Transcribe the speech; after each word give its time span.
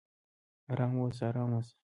"ارام 0.71 0.93
اوسه! 1.01 1.23
ارام 1.29 1.51
اوسه!" 1.57 1.73